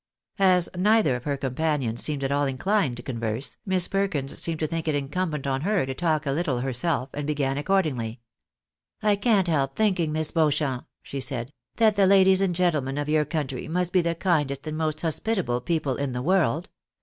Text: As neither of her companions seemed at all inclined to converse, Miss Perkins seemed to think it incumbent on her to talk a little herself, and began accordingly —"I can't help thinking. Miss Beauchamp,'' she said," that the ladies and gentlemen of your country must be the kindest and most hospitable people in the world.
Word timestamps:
As 0.39 0.67
neither 0.75 1.15
of 1.15 1.25
her 1.25 1.37
companions 1.37 2.01
seemed 2.03 2.23
at 2.23 2.31
all 2.31 2.45
inclined 2.45 2.97
to 2.97 3.03
converse, 3.03 3.57
Miss 3.67 3.87
Perkins 3.87 4.35
seemed 4.41 4.59
to 4.61 4.65
think 4.65 4.87
it 4.87 4.95
incumbent 4.95 5.45
on 5.45 5.61
her 5.61 5.85
to 5.85 5.93
talk 5.93 6.25
a 6.25 6.31
little 6.31 6.61
herself, 6.61 7.09
and 7.13 7.27
began 7.27 7.55
accordingly 7.59 8.19
—"I 9.03 9.15
can't 9.15 9.47
help 9.47 9.75
thinking. 9.75 10.11
Miss 10.11 10.31
Beauchamp,'' 10.31 10.87
she 11.03 11.19
said," 11.19 11.53
that 11.77 11.97
the 11.97 12.07
ladies 12.07 12.41
and 12.41 12.55
gentlemen 12.55 12.97
of 12.97 13.09
your 13.09 13.25
country 13.25 13.67
must 13.67 13.93
be 13.93 14.01
the 14.01 14.15
kindest 14.15 14.65
and 14.65 14.75
most 14.75 15.01
hospitable 15.01 15.61
people 15.61 15.97
in 15.97 16.13
the 16.13 16.23
world. 16.23 16.69